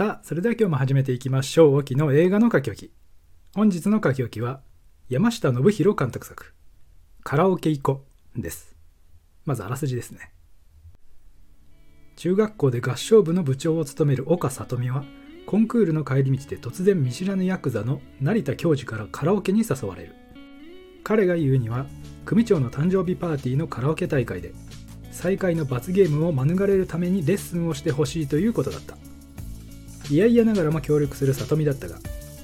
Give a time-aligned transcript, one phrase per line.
[0.00, 1.76] さあ、それでは今日も始めていきましょう。
[1.76, 2.90] 沖の映画の書き置き。
[3.54, 4.62] 本日の書き置きは、
[5.10, 6.54] 山下信弘監督作、
[7.22, 8.74] カラオケ行こです。
[9.44, 10.32] まずあらすじですね。
[12.16, 15.04] 中学校で合唱部の部長を務める岡里美は、
[15.44, 20.14] コンクールの帰り道で突然見知らぬヤクザの成田教授からカラオケに誘われる。
[21.04, 21.84] 彼が言うには、
[22.24, 24.54] 組長の誕生日パーティーのカラオケ大会で、
[25.12, 28.96] 再会の罰ゲームを免れるためにレッスンをしてほしいということだった。
[30.10, 31.96] 嫌々ながらも協力する里見だったが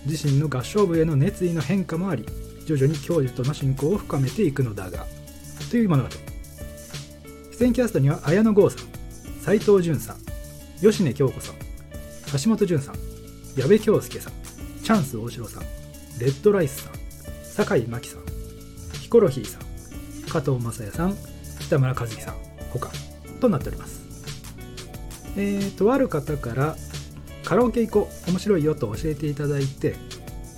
[0.06, 2.24] 自身の合唱部への熱意の変化もあり
[2.64, 5.06] 徐々に教授との親交を深めていくのだが
[5.70, 6.08] という物語。
[7.58, 8.88] 出演キャストには綾野剛さん
[9.40, 10.16] 斎藤潤さん
[10.80, 11.54] 吉根京子さん
[12.42, 12.96] 橋本潤さん
[13.56, 14.32] 矢部恭介さん
[14.82, 15.62] チャンス大城さん
[16.20, 16.92] レッドライスさん
[17.42, 18.20] 酒井真紀さん
[19.00, 19.62] ヒコロヒーさん
[20.28, 21.16] 加藤雅也さん
[21.60, 22.34] 北村和樹さん
[22.70, 22.90] 他
[23.40, 24.04] となっております。
[25.36, 26.76] えーとある方から
[27.46, 28.30] カラオケ行こう。
[28.30, 29.94] 面白いよと教えていただいて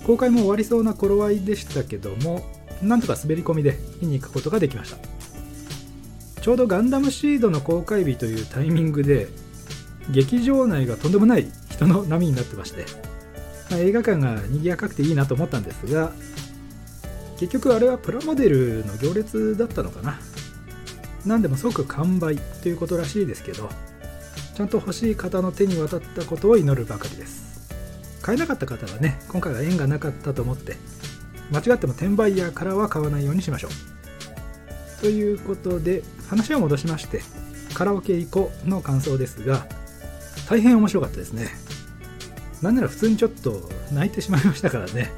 [0.05, 2.41] 公開も終わりそうな頃合いでしたけども
[2.81, 4.97] なんとか滑り込みで見に行くことができました。
[6.41, 9.27] ちょうどガンダムシードの公開日というタイミングで
[10.09, 12.85] 劇場内がとんでもない人の波になってまして、
[13.69, 16.13] まあ、映画館が賑やかくていいなと思ったんですが
[17.37, 20.17] 結局あれはプラモデルの行列だったのかな。
[21.25, 23.69] 何でも即完売ということらしいですけど
[24.59, 27.71] ちゃんと欲しい方の手に渡ったことを祈るばかりです。
[28.21, 30.75] 買えなかった方はね今回は縁がなかったと思って
[31.49, 33.71] 間違っても転売ヤーからは買わないようにしましょう。
[34.99, 37.21] ということで話を戻しまして
[37.73, 39.65] カラオケ行こうの感想ですが
[40.49, 41.47] 大変面白かったですね。
[42.61, 43.61] なんなら普通にちょっと
[43.93, 45.09] 泣いてしまいましたからね。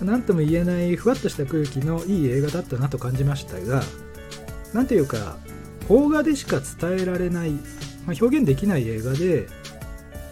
[0.00, 3.82] 何とも言えないふわっとした空気のいい映画だったなと感じましたが
[4.72, 5.38] 何ていうか
[5.88, 7.58] 邦画でしか伝えられない
[8.10, 9.46] まあ、表現できない映画で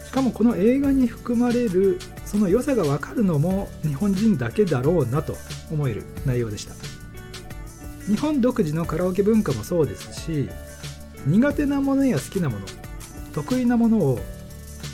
[0.05, 5.37] しかもこの映画に含まれるその良さが分かるのも日本人だけだろうなと
[5.71, 6.73] 思える内容でした。
[8.05, 10.49] 日本独自のカラオケ文化もそうですし
[11.25, 12.65] 苦手なものや好きなもの
[13.33, 14.19] 得意なものを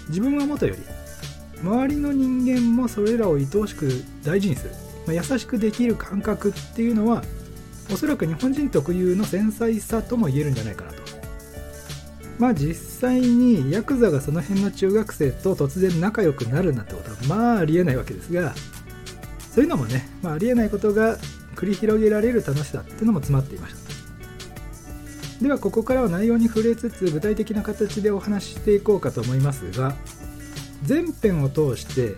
[0.10, 0.82] 自分はもとより
[1.64, 4.72] 周りの人間もそれらを愛おしく大事にする、
[5.08, 7.24] まあ、優しくできる感覚っていうのは
[7.92, 11.05] おそらく日本人特有の繊細さとも言えるんじゃないかなと。
[12.40, 18.54] まあ実際にヤクザがその辺の中学生と突然仲良くなるなんてことはまあありえないわけですが
[19.54, 21.18] そういうのもね、まあ、ありえないことが
[21.56, 23.86] 繰り広げられる楽しさっていうのも詰まっていました。
[25.42, 29.94] ではここからは内容に触れつつ具体的な形でお話ししていこうかと思いますが
[30.84, 32.16] 全編を通して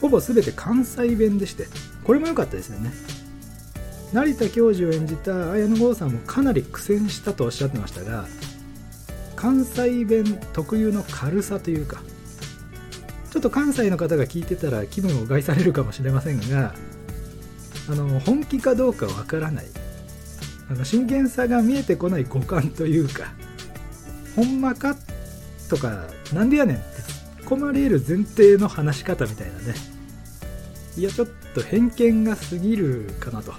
[0.00, 1.66] ほぼ全て関西弁でして
[2.04, 2.92] これも良かったですよね。
[4.12, 8.26] 成田教授を演じた綾野剛さんもかなり苦戦したとおっしゃってましたが
[9.36, 12.02] 関西弁特有の軽さというか
[13.30, 16.74] ちょっと関西の方が聞いてたら気分を害されるかもしれませんが
[17.90, 19.66] あの本気かどうかわからない
[20.70, 23.32] あの真剣さが見えてこない五感というか
[24.36, 24.96] ほんまか
[25.68, 26.84] とかなんでやねんって
[27.42, 29.74] 突っ込まれる前提の話し方みたいなね。
[30.96, 33.52] いやちょっと偏見が過ぎるかなと。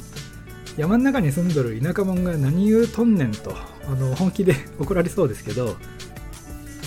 [0.77, 3.55] 山の中に住んどる田舎者が何言うとんねんと。
[3.87, 5.75] あの本気で怒られそうですけど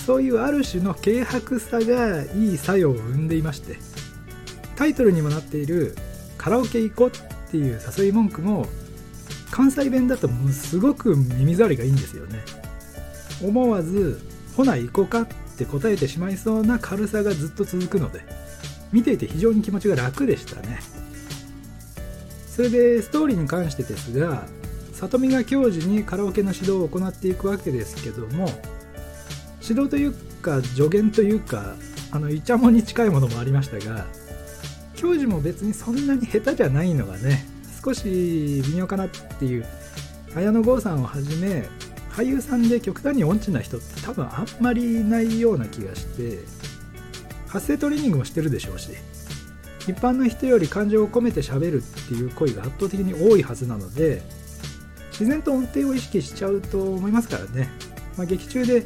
[0.05, 3.77] そういうある種の軽薄さがいい作用を生んでいまして
[4.75, 5.95] タイトルにもなっている
[6.37, 8.67] 「カラオケ行こう」っていう誘い文句も
[9.51, 12.43] 関西弁だともうすごく耳障りがいいんですよね。
[13.43, 14.19] 思わず
[14.55, 15.27] 「ほな行こうか」っ
[15.57, 18.21] て答えてしまいそうな軽さがずっと続くので
[18.91, 20.79] 見ていて非常に気持ちが楽でしたね。
[22.47, 24.45] それでストーリーに関してですが
[24.99, 28.49] 里見が教授にカラオケの指導を行っていくわけですけども
[29.61, 31.75] 指導というか助言というか
[32.11, 34.05] あのイチャモンに近いものもありましたが
[34.95, 37.45] 教授も別にそんなに下手じゃないのがね
[37.83, 39.65] 少し微妙かなっていう。
[40.35, 41.67] 綾野剛さんをはじめ
[42.11, 46.39] 俳優さんで極端に音痴な人って多分あんまりいないような気がして
[47.47, 48.91] 発声トレーニングもしてるでしょうし
[49.87, 54.21] 一般の人より感情を込めて喋るっていう声が圧倒的に多いはずなので
[55.19, 57.69] 自然と音程を意識しちゃうと思いますからね、
[58.17, 58.85] まあ、劇中で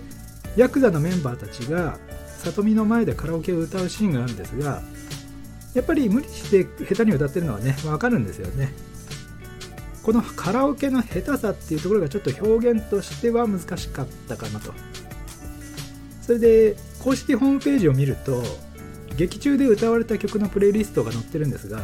[0.55, 1.97] ヤクザのメンバーたちが
[2.39, 4.81] 里見の前でカラオケを歌うシーンがあるんですが
[5.73, 8.71] やっぱり無理して下手に歌ってるのはね分かるんですよね。
[10.03, 14.73] このカラオケの下手さっていうところがちょっと表現としては難しかったかなと。
[16.21, 18.43] それで公式ホームページを見ると
[19.17, 21.81] 劇中で歌われた曲のプレイリストが載ってるんですが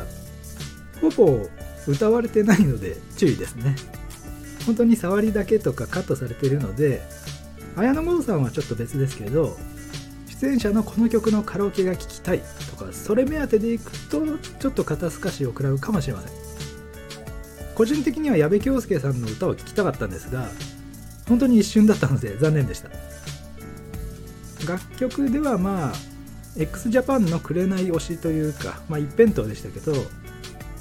[1.01, 1.47] ほぼ
[1.87, 3.75] 歌われてないので注意ですね。
[4.69, 7.01] 本当に触りだけとかカットされているので
[7.75, 9.57] 綾野剛さんはちょっと別ですけど
[10.27, 16.31] 出演者のこの曲のカラオケが聴きたいとかそれ目当てで行くとちょっと肩透かしを食らうかもしれません。
[17.73, 20.49] 個人的には矢部恭介さんの歌を聴きたかったんですが
[21.27, 22.89] 本当に一瞬だったので残念でした。
[24.71, 25.93] 楽曲ではまあ
[26.57, 29.95] x ジャパンの「紅推し」というか、まあ、一辺倒でしたけど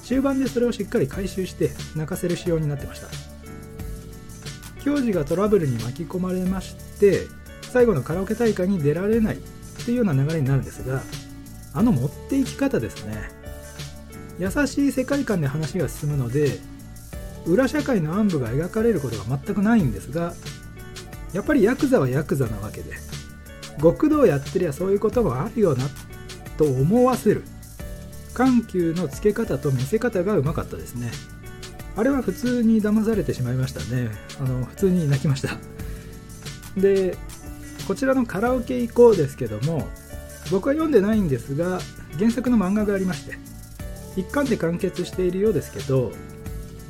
[0.04, 3.27] 中盤でそれをしっかり回収して泣かせる仕様になってました。
[4.84, 7.26] 教授がトラブルに巻き込まれまして
[7.62, 9.38] 最後のカラオケ大会に出られないっ
[9.84, 11.02] ていうような流れになるんですが
[11.74, 13.30] あの持っていき方ですね。
[14.38, 16.60] 優しい世界観で話が進むので
[17.44, 20.32] 裏社会の暗部が描かれることが全くないんですが
[21.32, 22.92] やっぱりヤクザはヤクザなわけで
[23.82, 25.84] 極道やってりゃそういうこともあるよな
[26.56, 27.44] と思わせる。
[28.38, 31.10] 緩急のつけ方と見せ方がうまかったですね。
[31.98, 34.10] あれは普通に騙されてしまいましたね。
[34.40, 35.58] あの普通に泣きました。
[36.76, 37.16] で
[37.88, 39.88] こちらのカラオケ行こうですけども
[40.52, 41.80] 僕は読んでないんですが
[42.16, 43.36] 原作の漫画がありまして
[44.16, 46.12] 一巻で完結しているようですけど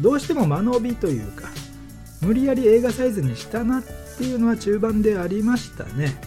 [0.00, 1.48] どうしても間延びというか
[2.20, 3.82] 無理やり映画サイズにしたなっ
[4.18, 6.20] ていうのは中盤でありましたね。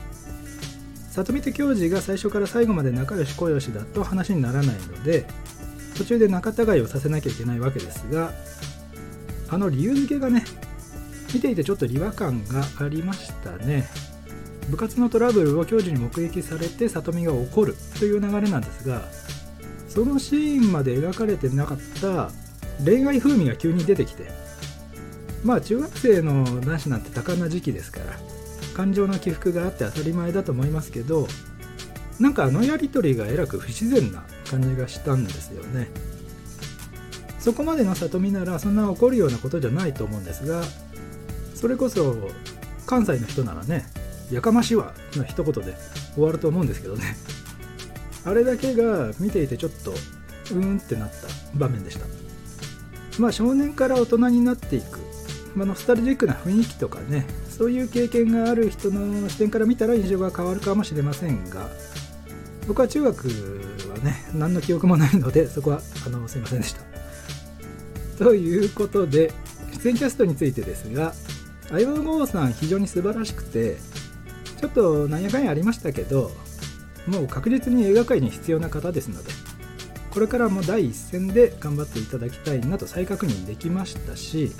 [1.12, 5.27] 里見と教授が最初から最後まで仲良し小良しだと話にならないので
[5.98, 8.31] 途中で仲違いをさせなきゃいけないわけですが
[9.51, 10.44] あの理由付けがね
[11.33, 13.88] 見ていてちょっと違和感がありましたね。
[14.69, 19.01] 部活のトラブルを教授に目撃されて里見が怒るという流れなんですが
[19.88, 22.31] そのシーンまで描かれてなかった
[22.83, 24.31] 恋愛風味が急に出てきて
[25.44, 28.18] まあ中学生の男子なんて多感な時期ですから
[28.75, 31.27] 感情の起伏があって当たり前だと思いますけど
[32.19, 35.89] なんかあのやり取りがえらく不自然な感じがしたんですよね。
[37.42, 40.64] そこまでの里見ならそんな怒るようなことじゃないと思うんですが
[41.56, 42.16] それこそ
[42.86, 43.86] 関西の人ならね
[44.32, 45.76] やかましいわの一言で
[46.14, 47.18] 終わると思うんですけどね。
[48.24, 52.06] あれだけが見ていてちょっとうーんってなった場面でした。
[53.20, 55.00] まあ少年から大人になっていく、
[55.56, 61.70] まあ、ノスタルジックな雰囲気とかねそういう経験がある人の視点から見たら印象が変わるかもしれませんが
[62.68, 63.28] 僕は中学
[63.92, 66.91] はね何の記憶もないのでそこはあのすいませんでした。
[68.22, 69.34] ということで
[69.82, 71.16] 出演キャストについてですが
[71.70, 73.78] 相葉剛さん非常に素晴らしくて
[74.60, 76.30] ちょっとなんやかんやありましたけど
[77.08, 79.32] もう確実に映画界に必要な方ですので
[80.12, 84.52] これからも第一線で頑張っていただきたいなと再確認できましたし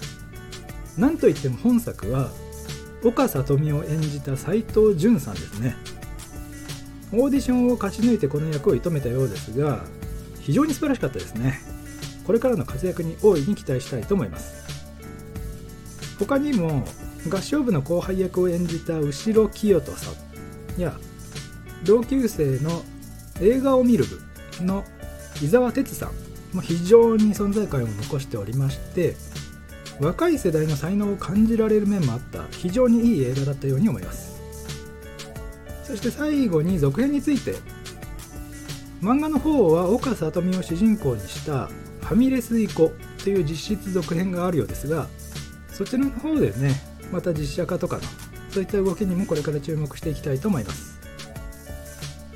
[0.98, 2.32] なんといっても本作は
[3.04, 5.76] 岡里美を演じた斎藤潤さんですね。
[7.14, 9.84] オーディションを勝ち抜いてこの役を射止めたようですが
[10.40, 11.60] 非常に素晴らしかったですね。
[12.32, 14.64] これからの活躍に大いに期待したいと思います。
[16.18, 16.88] 他にも
[17.30, 20.12] 合唱部の後輩役を演じた後ろ清人さ
[20.78, 20.94] んや
[21.84, 22.84] 同級生の
[23.42, 24.06] 映画を見る
[24.58, 24.86] 部の
[25.44, 26.06] 伊沢哲さ
[26.54, 29.18] んも非常に存在感を残しておりまして
[30.00, 34.40] 若い世代の才能を感じられる面もあった非常にいい映画だったように思います。
[35.84, 37.56] そして最後に続編について
[39.02, 41.70] 漫画の方は岡里美を主人公にした
[42.14, 42.94] 「ァミレス行こ」
[43.24, 45.08] という実質続編があるようですが
[45.72, 48.04] そちらの方でねまた実写化とかの
[48.52, 50.92] そういった動きにもこれから注目していきたいと思います。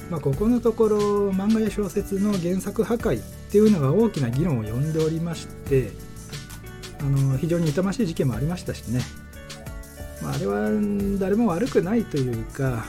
[0.09, 5.91] まあ、ここのところ漫画や小説の原作破壊っていうのが大きな議論を呼んでおりまして
[6.99, 9.01] あの非常に痛ましい事件もありましたしね、
[10.21, 10.69] まあ、あれは
[11.19, 12.85] 誰も悪くないというか、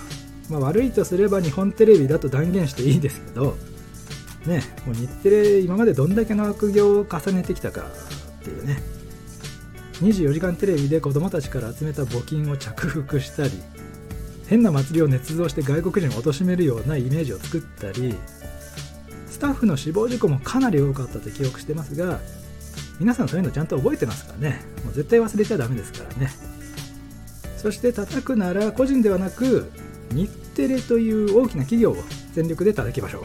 [0.50, 3.56] まあ、悪いとすれば日本テレビだと断言していいですけど
[4.46, 7.82] ねもう日テレ今までどんだけの悪行を重ねてきたか
[8.40, 8.80] っていうね。
[10.02, 13.50] 24時間テレビで子供たちから集めた募金を着服したり
[14.46, 18.14] 変な祭りを捏造して外国人を貶めるようなイメージを作ったり
[19.30, 22.20] スタッフの死亡事故もかなり多かったと記憶してますが
[23.00, 24.60] 皆さんそういうのちゃんと覚えてますからね？
[24.84, 26.30] もう絶対忘れちゃダメですからね。
[27.56, 29.70] そして叩くなら個人ではなく
[30.12, 31.96] 日テレという大きな企業を
[32.32, 33.22] 全力で叩きましょう、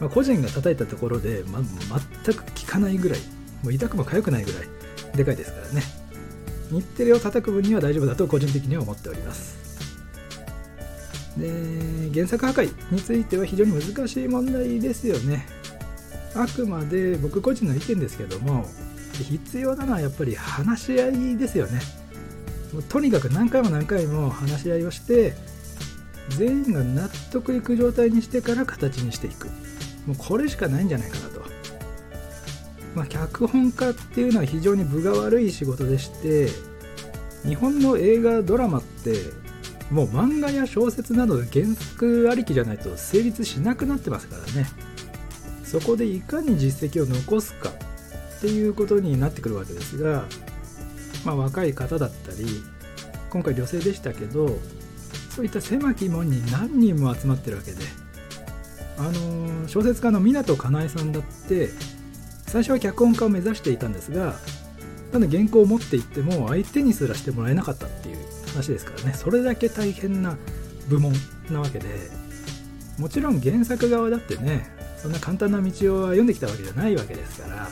[0.00, 1.60] まあ、個人が叩いたところで、ま、
[2.24, 3.18] 全く効かないぐらい
[3.62, 4.68] もう痛くも痒くないぐらい
[5.16, 5.82] でかいですからね。
[6.70, 9.56] 日テレを叩く分には大丈夫だと個人的には思っております。
[11.36, 15.46] で原作破壊については非常に難しい問題ですよね。
[16.34, 18.66] あくまで僕個人の意見ですけども
[19.14, 21.80] 必要なのはやっぱり話し合いですよね。
[22.72, 25.34] もうとにかく何回も何回も話し合いをして
[26.30, 29.48] 全員が納得いく状態にしてから形にしていく。
[30.06, 31.42] もうこれしかないんじゃないかなと。
[32.94, 36.48] まあ、脚本家っていうのは非常に分が悪い仕事でして
[37.44, 39.16] 日本の映画ドラマって
[39.90, 44.66] もう漫画や小説など原作ありきじゃないと成立しなくなってますからね。
[45.62, 50.24] そこでいかに実績を残すかっていうことになってくるわけですが、
[51.24, 52.46] まあ、若い方だったり
[53.30, 54.58] 今回女性でしたけど
[55.30, 57.78] そういった狭き門に何人も集まってるわけで
[58.98, 61.70] あのー、小説家の湊かなえさんだって
[62.46, 64.34] 最初は脚本家を目指していたんですが
[65.12, 68.16] ただ原稿を持っていっても相手にすらしてもらえなかったっていう
[68.48, 69.14] 話ですからね。
[69.14, 70.36] それだけ大変な
[70.88, 71.12] 部門
[71.50, 71.88] なわけで
[72.98, 75.70] もちろん原作側だってねそんな簡単な道を
[76.06, 77.68] 読んできたわけじゃないわけですから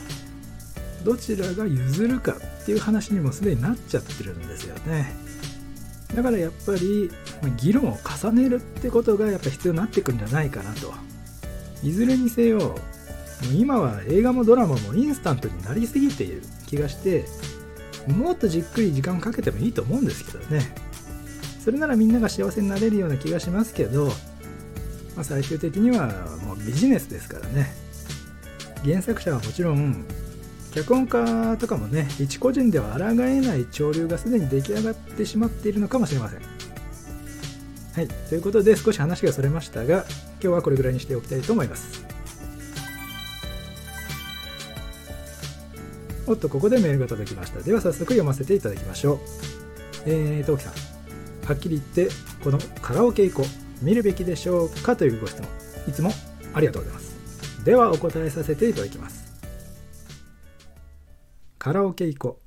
[1.03, 5.15] どちらが譲るかっていう話にもすでになっちゃってるんですよね。
[6.15, 7.11] だからやっぱり
[7.57, 10.93] 議論を重ねるってことがやっぱ必要になってくるんじゃないかなと。
[11.85, 12.75] いずれにせよ
[13.53, 17.25] 今は映画もドラマもインスタントになりすぎている気がして
[18.07, 20.61] もっとじっくり時間をかけてもいいと思うんですけどね。
[21.63, 24.05] それならみんなが幸せになれるような気がしますけど、
[25.15, 26.07] まあ、最終的には
[26.43, 27.73] もうビジネスですからね。
[28.83, 30.05] 原作者はもちろん
[30.73, 36.54] 脚本家とかもね一個人では抗えない潮流がすでに出来上がってしまっているのかもしれません。
[37.95, 38.09] はい。
[38.09, 40.03] ということで少し話がそれましたが
[40.41, 42.05] 今日はこれぐらいにしておきたいと思います。
[46.27, 47.61] おっとここでメールが届きました。
[47.61, 49.19] では早速読ませていただきましょう。
[50.07, 50.73] えー、トウキさん。
[51.47, 53.47] はっきり言ってこのカラオケ行こ
[53.81, 55.47] 見るべきでしょうかというご質問。
[55.87, 56.11] いつも
[56.53, 57.63] ありがとうございます。
[57.63, 59.23] ではお答えさせていただきます。
[61.57, 62.41] カラオケ行こ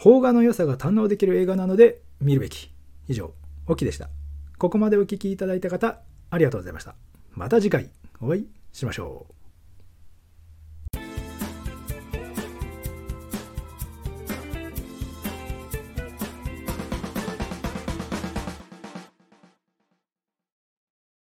[0.00, 2.70] 邦画の良さが堪能できる映画なので見るべき。
[3.08, 3.32] 以上
[3.66, 4.08] オキでした。
[4.62, 5.98] ここまでお聴きいただいた方
[6.30, 6.94] ありがとうございました。
[7.32, 7.90] また次回
[8.20, 9.41] お会いしましょう。